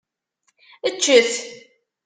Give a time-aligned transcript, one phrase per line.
[0.95, 1.31] Ččet.